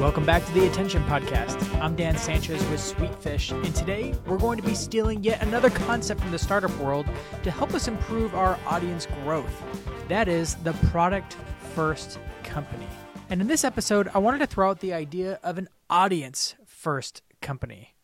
Welcome 0.00 0.24
back 0.24 0.46
to 0.46 0.52
the 0.54 0.66
Attention 0.66 1.04
Podcast. 1.04 1.78
I'm 1.78 1.94
Dan 1.94 2.16
Sanchez 2.16 2.66
with 2.70 2.80
Sweetfish, 2.80 3.52
and 3.52 3.76
today 3.76 4.14
we're 4.24 4.38
going 4.38 4.56
to 4.56 4.66
be 4.66 4.74
stealing 4.74 5.22
yet 5.22 5.42
another 5.42 5.68
concept 5.68 6.22
from 6.22 6.30
the 6.30 6.38
startup 6.38 6.74
world 6.78 7.04
to 7.42 7.50
help 7.50 7.74
us 7.74 7.86
improve 7.86 8.34
our 8.34 8.58
audience 8.66 9.06
growth. 9.22 9.62
That 10.08 10.26
is 10.26 10.54
the 10.54 10.72
product 10.88 11.36
first 11.74 12.18
company. 12.44 12.86
And 13.28 13.42
in 13.42 13.46
this 13.46 13.62
episode, 13.62 14.08
I 14.14 14.20
wanted 14.20 14.38
to 14.38 14.46
throw 14.46 14.70
out 14.70 14.80
the 14.80 14.94
idea 14.94 15.38
of 15.42 15.58
an 15.58 15.68
audience 15.90 16.54
first 16.64 17.20
company. 17.42 17.94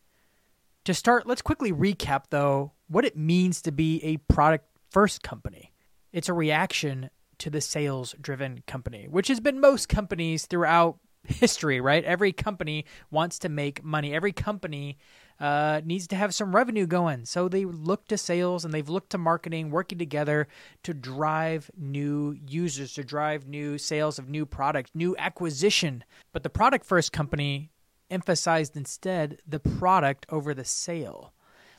To 0.85 0.93
start, 0.93 1.25
let's 1.25 1.41
quickly 1.41 1.73
recap, 1.73 2.25
though, 2.29 2.73
what 2.87 3.05
it 3.05 3.17
means 3.17 3.59
to 3.63 3.71
be 3.71 4.03
a 4.03 4.17
product 4.31 4.67
first 4.91 5.23
company. 5.23 5.73
It's 6.13 6.29
a 6.29 6.33
reaction 6.33 7.09
to 7.39 7.49
the 7.49 7.59
sales 7.59 8.13
driven 8.21 8.61
company, 8.67 9.07
which 9.09 9.29
has 9.29 9.39
been 9.39 9.59
most 9.59 9.89
companies 9.89 10.45
throughout 10.45 10.99
history, 11.27 11.79
right? 11.79 12.03
Every 12.03 12.31
company 12.31 12.85
wants 13.11 13.39
to 13.39 13.49
make 13.49 13.83
money. 13.83 14.13
Every 14.13 14.31
company 14.31 14.97
uh, 15.39 15.81
needs 15.85 16.07
to 16.07 16.15
have 16.15 16.33
some 16.33 16.55
revenue 16.55 16.87
going. 16.87 17.25
So 17.25 17.47
they 17.47 17.65
look 17.65 18.07
to 18.07 18.17
sales 18.17 18.65
and 18.65 18.73
they've 18.73 18.89
looked 18.89 19.11
to 19.11 19.17
marketing, 19.17 19.69
working 19.69 19.97
together 19.97 20.47
to 20.83 20.93
drive 20.93 21.69
new 21.77 22.37
users, 22.47 22.93
to 22.93 23.03
drive 23.03 23.47
new 23.47 23.77
sales 23.77 24.17
of 24.17 24.29
new 24.29 24.45
product, 24.45 24.91
new 24.95 25.15
acquisition. 25.17 26.03
But 26.31 26.43
the 26.43 26.49
product 26.49 26.85
first 26.85 27.11
company 27.11 27.71
emphasized 28.09 28.75
instead 28.75 29.41
the 29.47 29.59
product 29.59 30.25
over 30.29 30.53
the 30.53 30.65
sale. 30.65 31.33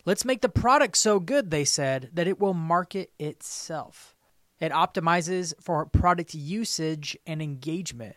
Let's 0.05 0.25
make 0.25 0.41
the 0.41 0.49
product 0.49 0.97
so 0.97 1.19
good, 1.19 1.51
they 1.51 1.65
said, 1.65 2.11
that 2.15 2.29
it 2.29 2.41
will 2.41 2.55
market 2.55 3.11
itself. 3.19 4.15
It 4.61 4.73
optimizes 4.73 5.53
for 5.61 5.85
product 5.87 6.35
usage 6.35 7.17
and 7.27 7.43
engagement. 7.43 8.17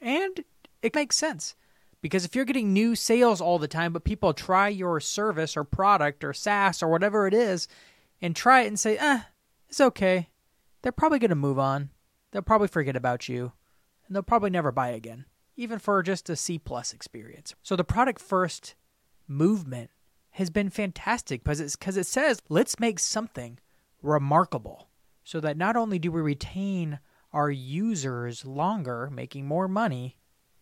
And 0.00 0.44
it 0.82 0.94
makes 0.94 1.16
sense. 1.16 1.54
Because 2.00 2.24
if 2.24 2.34
you're 2.36 2.44
getting 2.44 2.72
new 2.72 2.94
sales 2.94 3.40
all 3.40 3.58
the 3.58 3.68
time, 3.68 3.92
but 3.92 4.04
people 4.04 4.32
try 4.32 4.68
your 4.68 5.00
service 5.00 5.56
or 5.56 5.64
product 5.64 6.22
or 6.22 6.32
SaaS 6.32 6.82
or 6.82 6.88
whatever 6.88 7.26
it 7.26 7.34
is 7.34 7.66
and 8.22 8.36
try 8.36 8.62
it 8.62 8.68
and 8.68 8.78
say, 8.78 8.96
eh, 8.96 9.20
it's 9.68 9.80
okay, 9.80 10.28
they're 10.82 10.92
probably 10.92 11.18
going 11.18 11.30
to 11.30 11.34
move 11.34 11.58
on. 11.58 11.90
They'll 12.30 12.42
probably 12.42 12.68
forget 12.68 12.94
about 12.94 13.28
you 13.28 13.52
and 14.06 14.14
they'll 14.14 14.22
probably 14.22 14.50
never 14.50 14.70
buy 14.70 14.88
again, 14.88 15.24
even 15.56 15.78
for 15.78 16.02
just 16.02 16.30
a 16.30 16.36
C 16.36 16.58
plus 16.58 16.92
experience. 16.92 17.54
So 17.62 17.74
the 17.74 17.84
product 17.84 18.20
first 18.20 18.74
movement 19.26 19.90
has 20.32 20.50
been 20.50 20.70
fantastic 20.70 21.42
because 21.42 21.60
it's 21.60 21.74
because 21.74 21.96
it 21.96 22.06
says 22.06 22.40
let's 22.48 22.78
make 22.78 22.98
something 23.00 23.58
remarkable 24.02 24.88
so 25.24 25.40
that 25.40 25.56
not 25.56 25.76
only 25.76 25.98
do 25.98 26.12
we 26.12 26.20
retain 26.20 27.00
our 27.32 27.50
users 27.50 28.46
longer, 28.46 29.10
making 29.12 29.46
more 29.46 29.68
money, 29.68 30.16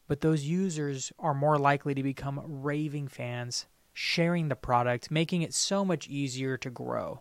but 0.06 0.20
those 0.20 0.44
users 0.44 1.12
are 1.18 1.34
more 1.34 1.58
likely 1.58 1.94
to 1.94 2.02
become 2.02 2.40
raving 2.44 3.08
fans, 3.08 3.66
sharing 3.92 4.48
the 4.48 4.56
product, 4.56 5.10
making 5.10 5.42
it 5.42 5.54
so 5.54 5.84
much 5.84 6.08
easier 6.08 6.56
to 6.56 6.70
grow. 6.70 7.20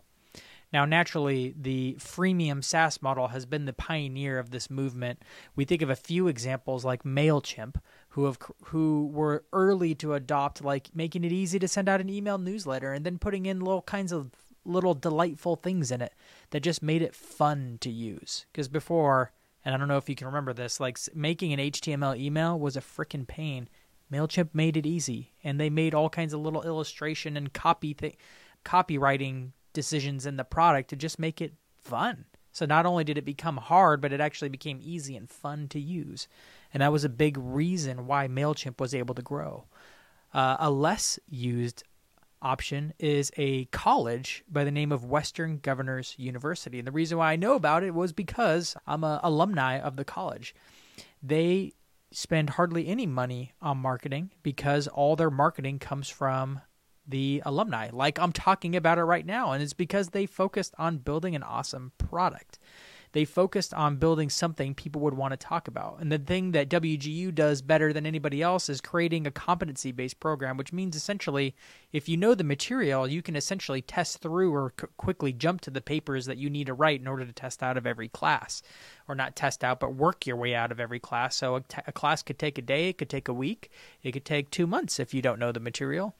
Now, 0.72 0.84
naturally, 0.84 1.54
the 1.56 1.96
freemium 1.98 2.62
SaaS 2.62 3.00
model 3.00 3.28
has 3.28 3.46
been 3.46 3.66
the 3.66 3.72
pioneer 3.72 4.38
of 4.38 4.50
this 4.50 4.68
movement. 4.68 5.22
We 5.54 5.64
think 5.64 5.80
of 5.80 5.90
a 5.90 5.96
few 5.96 6.26
examples 6.26 6.84
like 6.84 7.04
MailChimp, 7.04 7.76
who 8.10 8.24
have 8.24 8.38
who 8.64 9.08
were 9.12 9.44
early 9.52 9.94
to 9.96 10.14
adopt 10.14 10.64
like 10.64 10.90
making 10.94 11.24
it 11.24 11.32
easy 11.32 11.58
to 11.60 11.68
send 11.68 11.88
out 11.88 12.00
an 12.00 12.10
email 12.10 12.38
newsletter 12.38 12.92
and 12.92 13.06
then 13.06 13.18
putting 13.18 13.46
in 13.46 13.60
little 13.60 13.82
kinds 13.82 14.10
of 14.10 14.32
little 14.64 14.94
delightful 14.94 15.54
things 15.54 15.92
in 15.92 16.02
it 16.02 16.12
that 16.50 16.60
just 16.60 16.82
made 16.82 17.02
it 17.02 17.14
fun 17.14 17.78
to 17.80 17.90
use. 17.90 18.46
Because 18.52 18.68
before, 18.68 19.32
and 19.66 19.74
I 19.74 19.78
don't 19.78 19.88
know 19.88 19.96
if 19.96 20.08
you 20.08 20.14
can 20.14 20.28
remember 20.28 20.52
this, 20.52 20.78
like 20.78 20.96
making 21.12 21.52
an 21.52 21.58
HTML 21.58 22.16
email 22.16 22.56
was 22.56 22.76
a 22.76 22.80
freaking 22.80 23.26
pain. 23.26 23.68
Mailchimp 24.12 24.50
made 24.52 24.76
it 24.76 24.86
easy, 24.86 25.32
and 25.42 25.58
they 25.58 25.68
made 25.68 25.92
all 25.92 26.08
kinds 26.08 26.32
of 26.32 26.40
little 26.40 26.62
illustration 26.62 27.36
and 27.36 27.52
copy 27.52 27.92
th- 27.92 28.16
copywriting 28.64 29.50
decisions 29.72 30.24
in 30.24 30.36
the 30.36 30.44
product 30.44 30.88
to 30.90 30.96
just 30.96 31.18
make 31.18 31.40
it 31.40 31.54
fun. 31.82 32.26
So 32.52 32.64
not 32.64 32.86
only 32.86 33.02
did 33.02 33.18
it 33.18 33.24
become 33.24 33.56
hard, 33.56 34.00
but 34.00 34.12
it 34.12 34.20
actually 34.20 34.50
became 34.50 34.78
easy 34.80 35.16
and 35.16 35.28
fun 35.28 35.66
to 35.70 35.80
use, 35.80 36.28
and 36.72 36.80
that 36.80 36.92
was 36.92 37.02
a 37.02 37.08
big 37.08 37.36
reason 37.36 38.06
why 38.06 38.28
Mailchimp 38.28 38.78
was 38.78 38.94
able 38.94 39.16
to 39.16 39.22
grow. 39.22 39.64
Uh, 40.32 40.58
a 40.60 40.70
less 40.70 41.18
used 41.28 41.82
option 42.42 42.92
is 42.98 43.30
a 43.36 43.64
college 43.66 44.44
by 44.50 44.64
the 44.64 44.70
name 44.70 44.92
of 44.92 45.04
Western 45.04 45.58
Governors 45.58 46.14
University. 46.18 46.78
And 46.78 46.86
the 46.86 46.92
reason 46.92 47.18
why 47.18 47.32
I 47.32 47.36
know 47.36 47.54
about 47.54 47.82
it 47.82 47.94
was 47.94 48.12
because 48.12 48.76
I'm 48.86 49.04
an 49.04 49.20
alumni 49.22 49.78
of 49.78 49.96
the 49.96 50.04
college. 50.04 50.54
They 51.22 51.72
spend 52.12 52.50
hardly 52.50 52.86
any 52.88 53.06
money 53.06 53.52
on 53.60 53.78
marketing 53.78 54.30
because 54.42 54.88
all 54.88 55.16
their 55.16 55.30
marketing 55.30 55.78
comes 55.78 56.08
from 56.08 56.60
the 57.08 57.42
alumni, 57.44 57.88
like 57.92 58.18
I'm 58.18 58.32
talking 58.32 58.74
about 58.74 58.98
it 58.98 59.02
right 59.04 59.24
now. 59.24 59.52
And 59.52 59.62
it's 59.62 59.72
because 59.72 60.08
they 60.08 60.26
focused 60.26 60.74
on 60.78 60.98
building 60.98 61.34
an 61.36 61.42
awesome 61.42 61.92
product 61.98 62.58
they 63.12 63.24
focused 63.24 63.72
on 63.74 63.96
building 63.96 64.28
something 64.30 64.74
people 64.74 65.00
would 65.02 65.14
want 65.14 65.32
to 65.32 65.36
talk 65.36 65.68
about. 65.68 65.98
And 66.00 66.10
the 66.10 66.18
thing 66.18 66.52
that 66.52 66.68
WGU 66.68 67.34
does 67.34 67.62
better 67.62 67.92
than 67.92 68.06
anybody 68.06 68.42
else 68.42 68.68
is 68.68 68.80
creating 68.80 69.26
a 69.26 69.30
competency 69.30 69.92
based 69.92 70.20
program, 70.20 70.56
which 70.56 70.72
means 70.72 70.96
essentially 70.96 71.54
if 71.92 72.08
you 72.08 72.16
know 72.16 72.34
the 72.34 72.44
material, 72.44 73.06
you 73.06 73.22
can 73.22 73.36
essentially 73.36 73.82
test 73.82 74.18
through 74.18 74.54
or 74.54 74.72
c- 74.80 74.86
quickly 74.96 75.32
jump 75.32 75.60
to 75.62 75.70
the 75.70 75.80
papers 75.80 76.26
that 76.26 76.38
you 76.38 76.50
need 76.50 76.66
to 76.66 76.74
write 76.74 77.00
in 77.00 77.08
order 77.08 77.24
to 77.24 77.32
test 77.32 77.62
out 77.62 77.76
of 77.76 77.86
every 77.86 78.08
class. 78.08 78.62
Or 79.08 79.14
not 79.14 79.36
test 79.36 79.62
out, 79.62 79.80
but 79.80 79.94
work 79.94 80.26
your 80.26 80.36
way 80.36 80.54
out 80.54 80.72
of 80.72 80.80
every 80.80 80.98
class. 80.98 81.36
So 81.36 81.56
a, 81.56 81.60
t- 81.60 81.78
a 81.86 81.92
class 81.92 82.22
could 82.22 82.38
take 82.38 82.58
a 82.58 82.62
day, 82.62 82.88
it 82.88 82.98
could 82.98 83.08
take 83.08 83.28
a 83.28 83.32
week, 83.32 83.70
it 84.02 84.12
could 84.12 84.24
take 84.24 84.50
two 84.50 84.66
months 84.66 84.98
if 84.98 85.14
you 85.14 85.22
don't 85.22 85.38
know 85.38 85.52
the 85.52 85.60
material 85.60 86.14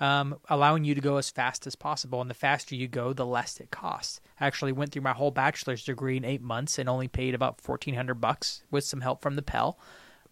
um, 0.00 0.36
allowing 0.48 0.84
you 0.84 0.94
to 0.94 1.00
go 1.00 1.18
as 1.18 1.30
fast 1.30 1.66
as 1.66 1.76
possible. 1.76 2.20
And 2.20 2.30
the 2.30 2.34
faster 2.34 2.74
you 2.74 2.88
go, 2.88 3.12
the 3.12 3.26
less 3.26 3.60
it 3.60 3.70
costs. 3.70 4.20
I 4.40 4.46
actually 4.46 4.72
went 4.72 4.92
through 4.92 5.02
my 5.02 5.12
whole 5.12 5.30
bachelor's 5.30 5.84
degree 5.84 6.16
in 6.16 6.24
eight 6.24 6.42
months 6.42 6.78
and 6.78 6.88
only 6.88 7.08
paid 7.08 7.34
about 7.34 7.60
fourteen 7.60 7.94
hundred 7.94 8.20
bucks 8.20 8.62
with 8.70 8.84
some 8.84 9.02
help 9.02 9.22
from 9.22 9.36
the 9.36 9.42
Pell. 9.42 9.78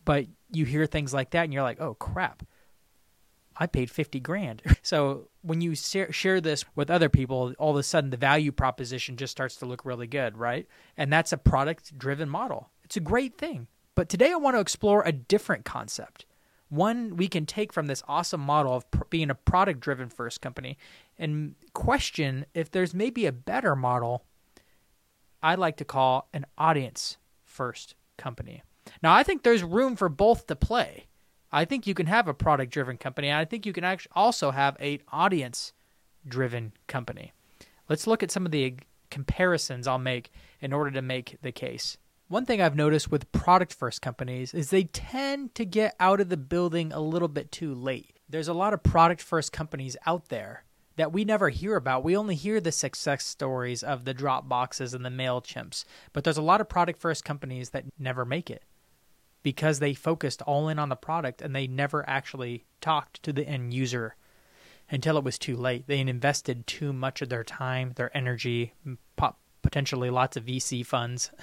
But 0.05 0.27
you 0.51 0.65
hear 0.65 0.87
things 0.87 1.13
like 1.13 1.31
that, 1.31 1.45
and 1.45 1.53
you're 1.53 1.63
like, 1.63 1.81
"Oh 1.81 1.95
crap." 1.95 2.43
I 3.61 3.67
paid 3.67 3.91
50 3.91 4.21
grand. 4.21 4.63
So 4.83 5.29
when 5.43 5.61
you 5.61 5.75
share 5.75 6.41
this 6.41 6.65
with 6.75 6.91
other 6.91 7.11
people, 7.11 7.53
all 7.59 7.73
of 7.73 7.77
a 7.77 7.83
sudden 7.83 8.09
the 8.09 8.17
value 8.17 8.53
proposition 8.53 9.19
just 9.19 9.33
starts 9.33 9.57
to 9.57 9.67
look 9.67 9.85
really 9.85 10.07
good, 10.07 10.39
right? 10.39 10.67
And 10.97 11.13
that's 11.13 11.33
a 11.33 11.37
product 11.37 11.99
driven 11.99 12.29
model. 12.29 12.71
It's 12.85 12.97
a 12.97 13.01
great 13.01 13.37
thing. 13.37 13.67
But 13.95 14.09
today 14.09 14.33
I 14.33 14.37
want 14.37 14.57
to 14.57 14.61
explore 14.61 15.03
a 15.03 15.13
different 15.13 15.67
concept 15.67 16.25
one 16.69 17.17
we 17.17 17.29
can 17.29 17.47
take 17.47 17.73
from 17.73 17.87
this 17.87 18.03
awesome 18.07 18.41
model 18.41 18.75
of 18.75 18.91
pr- 18.91 19.05
being 19.11 19.31
a 19.31 19.35
product 19.35 19.81
driven 19.81 20.09
first 20.09 20.41
company 20.41 20.77
and 21.19 21.55
question 21.73 22.45
if 22.55 22.71
there's 22.71 22.95
maybe 22.95 23.27
a 23.27 23.33
better 23.33 23.75
model 23.75 24.25
I 25.43 25.55
like 25.55 25.77
to 25.77 25.85
call 25.85 26.29
an 26.33 26.47
audience 26.57 27.17
first 27.45 27.95
company. 28.17 28.63
Now, 29.03 29.15
I 29.15 29.23
think 29.23 29.43
there's 29.43 29.63
room 29.63 29.97
for 29.97 30.09
both 30.09 30.47
to 30.47 30.57
play. 30.57 31.07
I 31.53 31.65
think 31.65 31.87
you 31.87 31.95
can 31.95 32.07
have 32.07 32.29
a 32.29 32.35
product 32.35 32.73
driven 32.73 32.97
company, 32.97 33.29
and 33.29 33.39
I 33.39 33.45
think 33.45 33.65
you 33.65 33.73
can 33.73 33.85
actually 33.85 34.13
also 34.15 34.51
have 34.51 34.77
an 34.81 34.99
audience 35.13 35.73
driven 36.27 36.73
company. 36.87 37.33
Let's 37.89 38.07
look 38.07 38.23
at 38.23 38.31
some 38.31 38.45
of 38.45 38.53
the 38.53 38.75
comparisons 39.11 39.87
I'll 39.87 39.99
make 39.99 40.31
in 40.61 40.73
order 40.73 40.91
to 40.91 41.03
make 41.03 41.39
the 41.41 41.53
case. 41.53 41.97
One 42.29 42.45
thing 42.45 42.61
I've 42.61 42.77
noticed 42.77 43.11
with 43.11 43.33
product 43.33 43.73
first 43.73 44.03
companies 44.03 44.53
is 44.53 44.69
they 44.69 44.85
tend 44.85 45.55
to 45.55 45.65
get 45.65 45.97
out 45.99 46.21
of 46.21 46.29
the 46.29 46.37
building 46.37 46.93
a 46.93 47.01
little 47.01 47.27
bit 47.27 47.51
too 47.51 47.75
late. 47.75 48.19
There's 48.29 48.49
a 48.49 48.53
lot 48.53 48.75
of 48.75 48.83
product 48.83 49.23
first 49.23 49.51
companies 49.51 49.97
out 50.05 50.29
there 50.29 50.65
that 50.97 51.11
we 51.11 51.25
never 51.25 51.49
hear 51.49 51.75
about. 51.75 52.05
We 52.05 52.15
only 52.15 52.35
hear 52.35 52.61
the 52.61 52.71
success 52.71 53.25
stories 53.25 53.83
of 53.83 54.05
the 54.05 54.13
Dropboxes 54.13 54.95
and 54.95 55.07
the 55.07 55.09
MailChimps. 55.09 55.87
But 56.13 56.23
there's 56.23 56.37
a 56.37 56.43
lot 56.43 56.61
of 56.61 56.69
product 56.69 57.01
first 57.01 57.25
companies 57.25 57.71
that 57.71 57.87
never 57.99 58.27
make 58.27 58.51
it 58.51 58.63
because 59.43 59.79
they 59.79 59.95
focused 59.95 60.43
all 60.43 60.69
in 60.69 60.79
on 60.79 60.91
the 60.91 60.97
product 60.97 61.41
and 61.41 61.57
they 61.57 61.67
never 61.67 62.07
actually 62.07 62.67
talked 62.83 63.23
to 63.23 63.33
the 63.33 63.49
end 63.49 63.73
user 63.73 64.17
until 64.91 65.17
it 65.17 65.25
was 65.25 65.39
too 65.39 65.57
late. 65.57 65.87
They 65.87 66.01
invested 66.01 66.67
too 66.67 66.93
much 66.93 67.23
of 67.23 67.31
their 67.31 67.45
time, 67.45 67.93
their 67.97 68.15
energy, 68.15 68.75
potentially 69.63 70.11
lots 70.11 70.37
of 70.37 70.45
VC 70.45 70.85
funds 70.85 71.31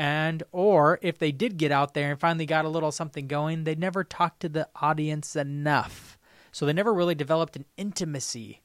and 0.00 0.42
or 0.50 0.98
if 1.02 1.18
they 1.18 1.30
did 1.30 1.58
get 1.58 1.70
out 1.70 1.92
there 1.92 2.10
and 2.10 2.18
finally 2.18 2.46
got 2.46 2.64
a 2.64 2.70
little 2.70 2.90
something 2.90 3.26
going 3.26 3.64
they 3.64 3.74
never 3.74 4.02
talked 4.02 4.40
to 4.40 4.48
the 4.48 4.66
audience 4.76 5.36
enough. 5.36 6.16
So 6.52 6.64
they 6.64 6.72
never 6.72 6.94
really 6.94 7.14
developed 7.14 7.54
an 7.54 7.66
intimacy 7.76 8.62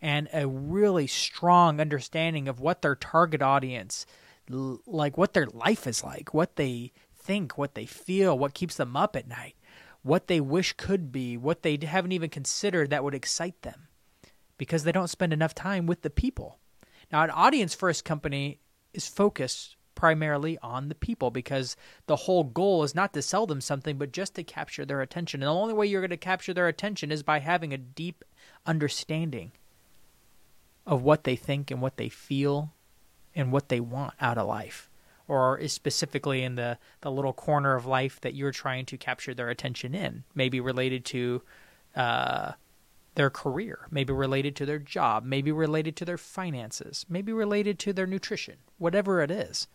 and 0.00 0.26
a 0.32 0.48
really 0.48 1.06
strong 1.06 1.82
understanding 1.82 2.48
of 2.48 2.60
what 2.60 2.80
their 2.80 2.94
target 2.94 3.42
audience 3.42 4.06
like 4.48 5.18
what 5.18 5.34
their 5.34 5.44
life 5.48 5.86
is 5.86 6.02
like 6.02 6.32
what 6.32 6.56
they 6.56 6.92
think 7.14 7.58
what 7.58 7.74
they 7.74 7.84
feel 7.84 8.38
what 8.38 8.54
keeps 8.54 8.76
them 8.76 8.96
up 8.96 9.14
at 9.16 9.28
night 9.28 9.54
what 10.00 10.28
they 10.28 10.40
wish 10.40 10.72
could 10.78 11.12
be 11.12 11.36
what 11.36 11.62
they 11.62 11.78
haven't 11.82 12.12
even 12.12 12.30
considered 12.30 12.88
that 12.88 13.04
would 13.04 13.14
excite 13.14 13.60
them 13.60 13.88
because 14.56 14.84
they 14.84 14.92
don't 14.92 15.08
spend 15.10 15.34
enough 15.34 15.54
time 15.54 15.84
with 15.84 16.00
the 16.00 16.08
people. 16.10 16.58
Now 17.12 17.22
an 17.22 17.30
audience 17.30 17.74
first 17.74 18.06
company 18.06 18.60
is 18.94 19.06
focused 19.06 19.76
primarily 19.98 20.56
on 20.62 20.88
the 20.88 20.94
people 20.94 21.32
because 21.32 21.76
the 22.06 22.14
whole 22.14 22.44
goal 22.44 22.84
is 22.84 22.94
not 22.94 23.12
to 23.12 23.20
sell 23.20 23.46
them 23.46 23.60
something, 23.60 23.98
but 23.98 24.12
just 24.12 24.36
to 24.36 24.44
capture 24.44 24.86
their 24.86 25.02
attention. 25.02 25.42
And 25.42 25.48
the 25.48 25.52
only 25.52 25.74
way 25.74 25.88
you're 25.88 26.00
going 26.00 26.10
to 26.10 26.16
capture 26.16 26.54
their 26.54 26.68
attention 26.68 27.10
is 27.10 27.24
by 27.24 27.40
having 27.40 27.74
a 27.74 27.78
deep 27.78 28.24
understanding 28.64 29.50
of 30.86 31.02
what 31.02 31.24
they 31.24 31.34
think 31.34 31.72
and 31.72 31.82
what 31.82 31.96
they 31.96 32.08
feel 32.08 32.72
and 33.34 33.50
what 33.50 33.70
they 33.70 33.80
want 33.80 34.14
out 34.20 34.38
of 34.38 34.46
life 34.46 34.88
or 35.26 35.58
is 35.58 35.72
specifically 35.72 36.44
in 36.44 36.54
the, 36.54 36.78
the 37.00 37.10
little 37.10 37.32
corner 37.32 37.74
of 37.74 37.84
life 37.84 38.20
that 38.20 38.34
you're 38.34 38.52
trying 38.52 38.86
to 38.86 38.96
capture 38.96 39.34
their 39.34 39.50
attention 39.50 39.96
in, 39.96 40.22
maybe 40.32 40.60
related 40.60 41.04
to 41.06 41.42
uh, 41.96 42.52
their 43.16 43.30
career, 43.30 43.88
maybe 43.90 44.12
related 44.12 44.54
to 44.54 44.64
their 44.64 44.78
job, 44.78 45.24
maybe 45.24 45.50
related 45.50 45.96
to 45.96 46.04
their 46.04 46.16
finances, 46.16 47.04
maybe 47.08 47.32
related 47.32 47.80
to 47.80 47.92
their 47.92 48.06
nutrition, 48.06 48.58
whatever 48.78 49.20
it 49.22 49.30
is. 49.32 49.66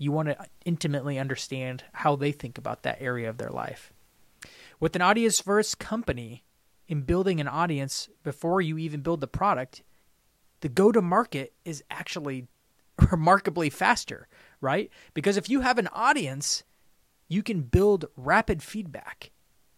You 0.00 0.12
want 0.12 0.28
to 0.28 0.46
intimately 0.64 1.18
understand 1.18 1.84
how 1.92 2.16
they 2.16 2.32
think 2.32 2.56
about 2.56 2.84
that 2.84 3.02
area 3.02 3.28
of 3.28 3.36
their 3.36 3.50
life. 3.50 3.92
With 4.80 4.96
an 4.96 5.02
audience 5.02 5.40
first 5.40 5.78
company, 5.78 6.42
in 6.88 7.02
building 7.02 7.38
an 7.38 7.46
audience 7.46 8.08
before 8.22 8.62
you 8.62 8.78
even 8.78 9.02
build 9.02 9.20
the 9.20 9.26
product, 9.26 9.82
the 10.62 10.70
go 10.70 10.90
to 10.90 11.02
market 11.02 11.52
is 11.66 11.84
actually 11.90 12.48
remarkably 13.10 13.68
faster, 13.68 14.26
right? 14.62 14.90
Because 15.12 15.36
if 15.36 15.50
you 15.50 15.60
have 15.60 15.76
an 15.76 15.88
audience, 15.92 16.62
you 17.28 17.42
can 17.42 17.60
build 17.60 18.06
rapid 18.16 18.62
feedback 18.62 19.32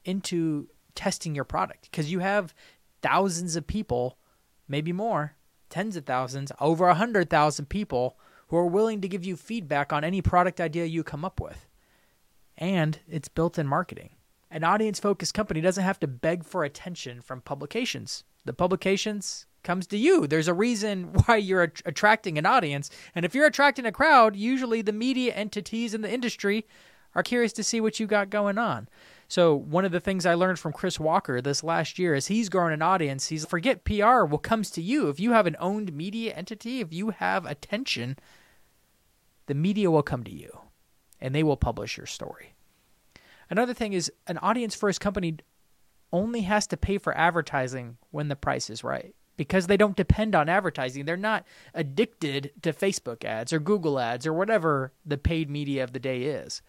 into 0.04 0.68
testing 0.94 1.34
your 1.34 1.44
product 1.44 1.88
because 1.90 2.12
you 2.12 2.20
have 2.20 2.54
thousands 3.02 3.56
of 3.56 3.66
people, 3.66 4.18
maybe 4.68 4.92
more, 4.92 5.34
tens 5.68 5.96
of 5.96 6.06
thousands, 6.06 6.52
over 6.60 6.86
a 6.86 6.94
hundred 6.94 7.28
thousand 7.28 7.66
people 7.66 8.16
who 8.52 8.58
are 8.58 8.66
willing 8.66 9.00
to 9.00 9.08
give 9.08 9.24
you 9.24 9.34
feedback 9.34 9.94
on 9.94 10.04
any 10.04 10.20
product 10.20 10.60
idea 10.60 10.84
you 10.84 11.02
come 11.02 11.24
up 11.24 11.40
with. 11.40 11.66
And 12.58 12.98
it's 13.08 13.28
built 13.28 13.58
in 13.58 13.66
marketing. 13.66 14.10
An 14.50 14.62
audience 14.62 15.00
focused 15.00 15.32
company 15.32 15.62
doesn't 15.62 15.82
have 15.82 15.98
to 16.00 16.06
beg 16.06 16.44
for 16.44 16.62
attention 16.62 17.22
from 17.22 17.40
publications. 17.40 18.24
The 18.44 18.52
publications 18.52 19.46
comes 19.62 19.86
to 19.86 19.96
you. 19.96 20.26
There's 20.26 20.48
a 20.48 20.54
reason 20.54 21.04
why 21.24 21.36
you're 21.36 21.72
attracting 21.86 22.36
an 22.36 22.44
audience. 22.44 22.90
And 23.14 23.24
if 23.24 23.34
you're 23.34 23.46
attracting 23.46 23.86
a 23.86 23.90
crowd, 23.90 24.36
usually 24.36 24.82
the 24.82 24.92
media 24.92 25.32
entities 25.32 25.94
in 25.94 26.02
the 26.02 26.12
industry 26.12 26.66
are 27.14 27.22
curious 27.22 27.54
to 27.54 27.64
see 27.64 27.80
what 27.80 27.98
you 27.98 28.06
got 28.06 28.28
going 28.28 28.58
on. 28.58 28.86
So, 29.28 29.54
one 29.54 29.86
of 29.86 29.92
the 29.92 30.00
things 30.00 30.26
I 30.26 30.34
learned 30.34 30.58
from 30.58 30.74
Chris 30.74 31.00
Walker 31.00 31.40
this 31.40 31.64
last 31.64 31.98
year 31.98 32.14
is 32.14 32.26
he's 32.26 32.50
growing 32.50 32.74
an 32.74 32.82
audience. 32.82 33.28
He's 33.28 33.46
forget 33.46 33.84
PR 33.84 34.24
will 34.24 34.36
comes 34.36 34.70
to 34.72 34.82
you. 34.82 35.08
If 35.08 35.18
you 35.18 35.32
have 35.32 35.46
an 35.46 35.56
owned 35.58 35.94
media 35.94 36.34
entity, 36.34 36.80
if 36.80 36.92
you 36.92 37.10
have 37.10 37.46
attention, 37.46 38.18
the 39.46 39.54
media 39.54 39.90
will 39.90 40.02
come 40.02 40.24
to 40.24 40.34
you 40.34 40.50
and 41.20 41.34
they 41.34 41.42
will 41.42 41.56
publish 41.56 41.96
your 41.96 42.06
story. 42.06 42.54
Another 43.50 43.74
thing 43.74 43.92
is 43.92 44.10
an 44.26 44.38
audience 44.38 44.74
first 44.74 45.00
company 45.00 45.36
only 46.12 46.42
has 46.42 46.66
to 46.68 46.76
pay 46.76 46.98
for 46.98 47.16
advertising 47.16 47.96
when 48.10 48.28
the 48.28 48.36
price 48.36 48.68
is 48.68 48.84
right 48.84 49.14
because 49.36 49.66
they 49.66 49.76
don't 49.76 49.96
depend 49.96 50.34
on 50.34 50.48
advertising. 50.48 51.04
They're 51.04 51.16
not 51.16 51.44
addicted 51.74 52.52
to 52.62 52.72
Facebook 52.72 53.24
ads 53.24 53.52
or 53.52 53.58
Google 53.58 53.98
ads 53.98 54.26
or 54.26 54.32
whatever 54.32 54.92
the 55.04 55.18
paid 55.18 55.50
media 55.50 55.84
of 55.84 55.92
the 55.92 55.98
day 55.98 56.24
is. 56.24 56.62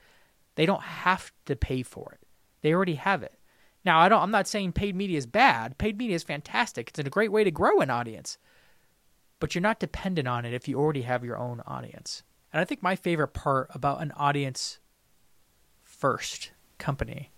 They 0.55 0.65
don't 0.65 0.81
have 0.81 1.31
to 1.45 1.55
pay 1.55 1.83
for 1.83 2.17
it. 2.19 2.27
They 2.61 2.73
already 2.73 2.95
have 2.95 3.23
it. 3.23 3.37
Now, 3.85 3.99
I 3.99 4.07
don't 4.07 4.21
I'm 4.21 4.31
not 4.31 4.47
saying 4.47 4.73
paid 4.73 4.95
media 4.95 5.17
is 5.17 5.25
bad. 5.25 5.77
Paid 5.77 5.97
media 5.97 6.15
is 6.15 6.23
fantastic. 6.23 6.89
It's 6.89 6.99
a 6.99 7.03
great 7.03 7.31
way 7.31 7.43
to 7.43 7.51
grow 7.51 7.81
an 7.81 7.89
audience. 7.89 8.37
But 9.39 9.53
you're 9.53 9.61
not 9.61 9.79
dependent 9.79 10.27
on 10.27 10.45
it 10.45 10.53
if 10.53 10.67
you 10.69 10.79
already 10.79 11.01
have 11.01 11.25
your 11.25 11.37
own 11.37 11.61
audience. 11.65 12.23
And 12.53 12.61
I 12.61 12.65
think 12.65 12.83
my 12.83 12.95
favorite 12.95 13.33
part 13.33 13.69
about 13.73 14.01
an 14.01 14.13
audience 14.15 14.77
first 15.81 16.51
company 16.77 17.31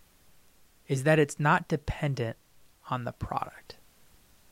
is 0.88 1.04
that 1.04 1.20
it's 1.20 1.40
not 1.40 1.70
dependent 1.70 2.36
on 2.90 3.06
the 3.06 3.14
product. 3.14 3.78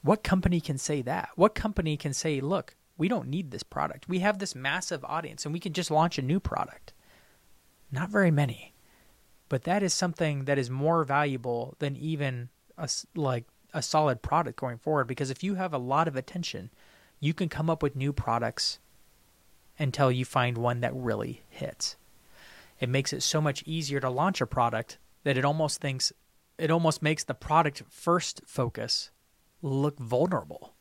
What 0.02 0.24
company 0.24 0.62
can 0.62 0.78
say 0.78 1.02
that? 1.02 1.30
What 1.36 1.54
company 1.54 1.98
can 1.98 2.14
say, 2.14 2.40
look, 2.40 2.76
we 2.98 3.08
don't 3.08 3.28
need 3.28 3.52
this 3.52 3.64
product. 3.64 4.08
We 4.08 4.20
have 4.20 4.40
this 4.40 4.56
massive 4.56 5.04
audience 5.04 5.46
and 5.46 5.54
we 5.54 5.60
can 5.60 5.74
just 5.74 5.92
launch 5.92 6.18
a 6.18 6.22
new 6.22 6.40
product? 6.40 6.94
Not 7.92 8.10
very 8.10 8.32
many. 8.32 8.74
But 9.50 9.64
that 9.64 9.84
is 9.84 9.94
something 9.94 10.46
that 10.46 10.58
is 10.58 10.70
more 10.70 11.04
valuable 11.04 11.76
than 11.80 11.96
even 11.98 12.50
a, 12.78 12.90
like 13.16 13.46
a 13.74 13.82
solid 13.82 14.22
product 14.22 14.60
going 14.60 14.78
forward 14.78 15.08
because 15.08 15.30
if 15.30 15.44
you 15.44 15.56
have 15.56 15.74
a 15.74 15.78
lot 15.78 16.08
of 16.08 16.16
attention, 16.16 16.70
you 17.20 17.34
can 17.34 17.50
come 17.50 17.70
up 17.70 17.84
with 17.84 17.96
new 17.96 18.14
products 18.14 18.80
until 19.84 20.12
you 20.12 20.26
find 20.26 20.58
one 20.58 20.80
that 20.80 20.96
really 20.96 21.44
hits. 21.50 21.98
It 22.80 22.90
makes 22.90 23.14
it 23.14 23.22
so 23.22 23.42
much 23.42 23.64
easier 23.66 24.00
to 24.00 24.10
launch 24.10 24.42
a 24.42 24.48
product 24.48 24.98
that 25.24 25.38
it 25.38 25.46
almost 25.46 25.80
thinks 25.80 26.12
it 26.58 26.72
almost 26.72 27.02
makes 27.02 27.24
the 27.24 27.34
product 27.34 27.84
first 27.90 28.42
focus 28.46 29.12
look 29.62 30.00
vulnerable. 30.00 30.76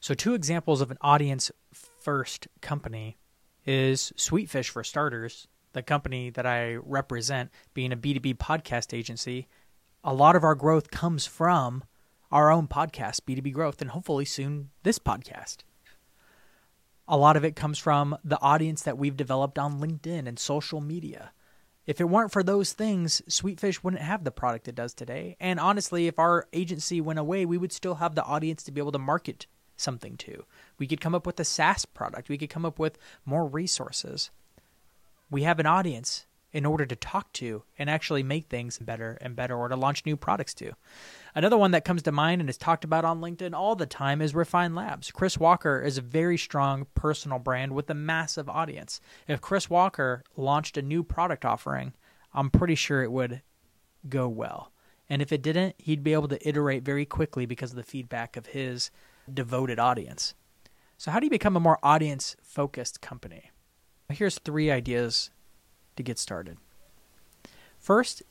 So, 0.00 0.14
two 0.14 0.34
examples 0.34 0.80
of 0.80 0.90
an 0.90 0.98
audience 1.00 1.50
first 1.72 2.48
company 2.60 3.18
is 3.66 4.12
Sweetfish 4.16 4.68
for 4.68 4.82
starters, 4.82 5.46
the 5.72 5.82
company 5.82 6.30
that 6.30 6.46
I 6.46 6.74
represent, 6.76 7.50
being 7.74 7.92
a 7.92 7.96
B2B 7.96 8.36
podcast 8.36 8.96
agency. 8.96 9.46
A 10.02 10.14
lot 10.14 10.36
of 10.36 10.44
our 10.44 10.54
growth 10.54 10.90
comes 10.90 11.26
from 11.26 11.84
our 12.32 12.50
own 12.50 12.66
podcast, 12.66 13.22
B2B 13.22 13.52
Growth, 13.52 13.80
and 13.80 13.90
hopefully 13.90 14.24
soon 14.24 14.70
this 14.82 14.98
podcast. 14.98 15.58
A 17.12 17.16
lot 17.16 17.36
of 17.36 17.44
it 17.44 17.56
comes 17.56 17.76
from 17.76 18.16
the 18.22 18.40
audience 18.40 18.82
that 18.82 18.96
we've 18.96 19.16
developed 19.16 19.58
on 19.58 19.80
LinkedIn 19.80 20.28
and 20.28 20.38
social 20.38 20.80
media. 20.80 21.32
If 21.84 22.00
it 22.00 22.08
weren't 22.08 22.30
for 22.30 22.44
those 22.44 22.72
things, 22.72 23.20
Sweetfish 23.28 23.82
wouldn't 23.82 24.00
have 24.00 24.22
the 24.22 24.30
product 24.30 24.68
it 24.68 24.76
does 24.76 24.94
today. 24.94 25.36
And 25.40 25.58
honestly, 25.58 26.06
if 26.06 26.20
our 26.20 26.46
agency 26.52 27.00
went 27.00 27.18
away, 27.18 27.44
we 27.44 27.58
would 27.58 27.72
still 27.72 27.96
have 27.96 28.14
the 28.14 28.22
audience 28.22 28.62
to 28.62 28.70
be 28.70 28.80
able 28.80 28.92
to 28.92 28.98
market 29.00 29.48
something 29.76 30.16
to. 30.18 30.44
We 30.78 30.86
could 30.86 31.00
come 31.00 31.16
up 31.16 31.26
with 31.26 31.40
a 31.40 31.44
SaaS 31.44 31.84
product, 31.84 32.28
we 32.28 32.38
could 32.38 32.48
come 32.48 32.64
up 32.64 32.78
with 32.78 32.96
more 33.24 33.44
resources. 33.44 34.30
We 35.28 35.42
have 35.42 35.58
an 35.58 35.66
audience 35.66 36.26
in 36.52 36.64
order 36.64 36.86
to 36.86 36.94
talk 36.94 37.32
to 37.32 37.64
and 37.76 37.90
actually 37.90 38.22
make 38.22 38.46
things 38.46 38.78
better 38.78 39.18
and 39.20 39.34
better 39.34 39.56
or 39.56 39.66
to 39.66 39.74
launch 39.74 40.06
new 40.06 40.16
products 40.16 40.54
to. 40.54 40.74
Another 41.34 41.56
one 41.56 41.70
that 41.70 41.84
comes 41.84 42.02
to 42.02 42.12
mind 42.12 42.40
and 42.40 42.50
is 42.50 42.56
talked 42.56 42.84
about 42.84 43.04
on 43.04 43.20
LinkedIn 43.20 43.54
all 43.54 43.76
the 43.76 43.86
time 43.86 44.20
is 44.20 44.34
Refine 44.34 44.74
Labs. 44.74 45.10
Chris 45.10 45.38
Walker 45.38 45.80
is 45.80 45.96
a 45.96 46.02
very 46.02 46.36
strong 46.36 46.86
personal 46.94 47.38
brand 47.38 47.72
with 47.72 47.88
a 47.90 47.94
massive 47.94 48.48
audience. 48.48 49.00
If 49.28 49.40
Chris 49.40 49.70
Walker 49.70 50.24
launched 50.36 50.76
a 50.76 50.82
new 50.82 51.02
product 51.02 51.44
offering, 51.44 51.92
I'm 52.34 52.50
pretty 52.50 52.74
sure 52.74 53.02
it 53.02 53.12
would 53.12 53.42
go 54.08 54.28
well. 54.28 54.72
And 55.08 55.22
if 55.22 55.32
it 55.32 55.42
didn't, 55.42 55.76
he'd 55.78 56.04
be 56.04 56.12
able 56.12 56.28
to 56.28 56.48
iterate 56.48 56.84
very 56.84 57.04
quickly 57.04 57.46
because 57.46 57.70
of 57.70 57.76
the 57.76 57.82
feedback 57.82 58.36
of 58.36 58.46
his 58.46 58.90
devoted 59.32 59.78
audience. 59.78 60.34
So, 60.98 61.10
how 61.10 61.18
do 61.18 61.26
you 61.26 61.30
become 61.30 61.56
a 61.56 61.60
more 61.60 61.78
audience 61.82 62.36
focused 62.42 63.00
company? 63.00 63.50
Here's 64.08 64.38
three 64.38 64.70
ideas 64.70 65.30
to 65.96 66.02
get 66.02 66.18
started. 66.18 66.58
First, 67.78 68.22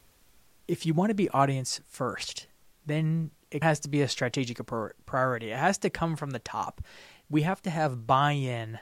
if 0.67 0.85
you 0.85 0.93
want 0.93 1.09
to 1.09 1.15
be 1.15 1.29
audience 1.29 1.81
first, 1.87 2.47
then 2.89 3.31
it 3.51 3.63
has 3.63 3.79
to 3.81 3.89
be 3.89 4.01
a 4.01 4.07
strategic 4.07 4.59
priority. 5.05 5.51
It 5.51 5.57
has 5.57 5.77
to 5.79 5.89
come 5.89 6.15
from 6.15 6.31
the 6.31 6.39
top. 6.39 6.81
We 7.29 7.43
have 7.43 7.61
to 7.63 7.69
have 7.69 8.05
buy 8.07 8.31
in 8.31 8.79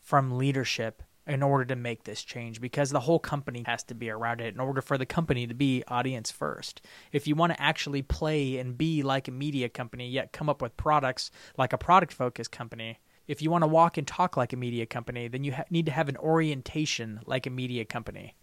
from 0.00 0.36
leadership 0.38 1.02
in 1.26 1.42
order 1.42 1.64
to 1.64 1.76
make 1.76 2.04
this 2.04 2.22
change 2.22 2.60
because 2.60 2.90
the 2.90 3.00
whole 3.00 3.18
company 3.18 3.64
has 3.66 3.82
to 3.84 3.94
be 3.94 4.10
around 4.10 4.40
it 4.40 4.52
in 4.52 4.60
order 4.60 4.82
for 4.82 4.98
the 4.98 5.06
company 5.06 5.46
to 5.46 5.54
be 5.54 5.82
audience 5.88 6.30
first. 6.30 6.82
If 7.12 7.26
you 7.26 7.34
want 7.34 7.54
to 7.54 7.62
actually 7.62 8.02
play 8.02 8.58
and 8.58 8.76
be 8.76 9.02
like 9.02 9.28
a 9.28 9.32
media 9.32 9.68
company, 9.68 10.08
yet 10.08 10.32
come 10.32 10.50
up 10.50 10.60
with 10.60 10.76
products 10.76 11.30
like 11.56 11.72
a 11.72 11.78
product 11.78 12.12
focused 12.12 12.52
company, 12.52 12.98
if 13.26 13.40
you 13.40 13.50
want 13.50 13.62
to 13.62 13.68
walk 13.68 13.96
and 13.96 14.06
talk 14.06 14.36
like 14.36 14.52
a 14.52 14.56
media 14.56 14.84
company, 14.84 15.28
then 15.28 15.44
you 15.44 15.54
ha- 15.54 15.64
need 15.70 15.86
to 15.86 15.92
have 15.92 16.10
an 16.10 16.18
orientation 16.18 17.20
like 17.24 17.46
a 17.46 17.50
media 17.50 17.86
company. 17.86 18.34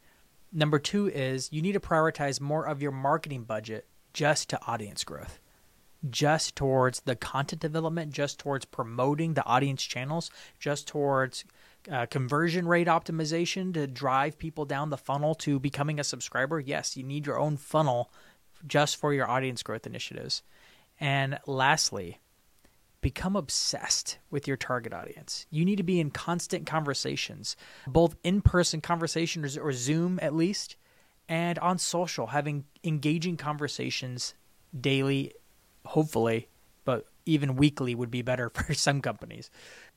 Number 0.51 0.79
two 0.79 1.07
is 1.07 1.53
you 1.53 1.61
need 1.61 1.73
to 1.73 1.79
prioritize 1.79 2.41
more 2.41 2.65
of 2.65 2.81
your 2.81 2.91
marketing 2.91 3.43
budget 3.43 3.87
just 4.13 4.49
to 4.49 4.59
audience 4.67 5.03
growth, 5.03 5.39
just 6.09 6.55
towards 6.55 7.01
the 7.01 7.15
content 7.15 7.61
development, 7.61 8.11
just 8.13 8.39
towards 8.39 8.65
promoting 8.65 9.33
the 9.33 9.45
audience 9.45 9.83
channels, 9.83 10.29
just 10.59 10.87
towards 10.87 11.45
uh, 11.91 12.05
conversion 12.07 12.67
rate 12.67 12.87
optimization 12.87 13.73
to 13.73 13.87
drive 13.87 14.37
people 14.37 14.65
down 14.65 14.89
the 14.89 14.97
funnel 14.97 15.33
to 15.35 15.59
becoming 15.59 15.99
a 15.99 16.03
subscriber. 16.03 16.59
Yes, 16.59 16.95
you 16.95 17.03
need 17.03 17.25
your 17.25 17.39
own 17.39 17.57
funnel 17.57 18.11
just 18.67 18.97
for 18.97 19.13
your 19.13 19.29
audience 19.29 19.63
growth 19.63 19.87
initiatives. 19.87 20.43
And 20.99 21.39
lastly, 21.47 22.19
become 23.01 23.35
obsessed 23.35 24.19
with 24.29 24.47
your 24.47 24.57
target 24.57 24.93
audience. 24.93 25.47
You 25.49 25.65
need 25.65 25.77
to 25.77 25.83
be 25.83 25.99
in 25.99 26.11
constant 26.11 26.67
conversations, 26.67 27.55
both 27.87 28.15
in 28.23 28.41
person 28.41 28.79
conversations 28.79 29.57
or 29.57 29.71
Zoom 29.71 30.19
at 30.21 30.35
least, 30.35 30.75
and 31.31 31.57
on 31.59 31.77
social, 31.77 32.27
having 32.27 32.65
engaging 32.83 33.37
conversations 33.37 34.33
daily, 34.77 35.31
hopefully, 35.85 36.49
but 36.83 37.07
even 37.25 37.55
weekly 37.55 37.95
would 37.95 38.11
be 38.11 38.21
better 38.21 38.49
for 38.53 38.73
some 38.73 39.01
companies. 39.01 39.49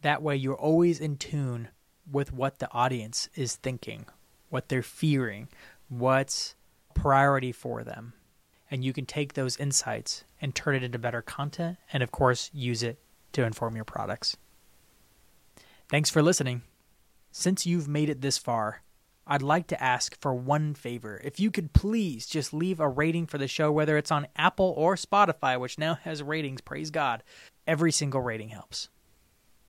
That 0.02 0.22
way, 0.22 0.36
you're 0.36 0.54
always 0.54 1.00
in 1.00 1.16
tune 1.16 1.70
with 2.08 2.32
what 2.32 2.60
the 2.60 2.72
audience 2.72 3.28
is 3.34 3.56
thinking, 3.56 4.06
what 4.48 4.68
they're 4.68 4.80
fearing, 4.80 5.48
what's 5.88 6.54
priority 6.94 7.50
for 7.50 7.82
them. 7.82 8.12
And 8.70 8.84
you 8.84 8.92
can 8.92 9.04
take 9.04 9.32
those 9.32 9.56
insights 9.56 10.22
and 10.40 10.54
turn 10.54 10.76
it 10.76 10.84
into 10.84 11.00
better 11.00 11.20
content 11.20 11.78
and, 11.92 12.04
of 12.04 12.12
course, 12.12 12.48
use 12.54 12.84
it 12.84 13.00
to 13.32 13.42
inform 13.42 13.74
your 13.74 13.84
products. 13.84 14.36
Thanks 15.88 16.10
for 16.10 16.22
listening. 16.22 16.62
Since 17.32 17.66
you've 17.66 17.88
made 17.88 18.08
it 18.08 18.20
this 18.20 18.38
far, 18.38 18.83
I'd 19.26 19.42
like 19.42 19.66
to 19.68 19.82
ask 19.82 20.20
for 20.20 20.34
one 20.34 20.74
favor. 20.74 21.20
If 21.24 21.40
you 21.40 21.50
could 21.50 21.72
please 21.72 22.26
just 22.26 22.52
leave 22.52 22.80
a 22.80 22.88
rating 22.88 23.26
for 23.26 23.38
the 23.38 23.48
show, 23.48 23.72
whether 23.72 23.96
it's 23.96 24.10
on 24.10 24.26
Apple 24.36 24.74
or 24.76 24.96
Spotify, 24.96 25.58
which 25.58 25.78
now 25.78 25.94
has 26.02 26.22
ratings, 26.22 26.60
praise 26.60 26.90
God. 26.90 27.22
Every 27.66 27.92
single 27.92 28.20
rating 28.20 28.50
helps. 28.50 28.90